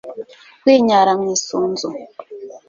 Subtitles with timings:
[0.61, 1.87] kwinyara mu isunzu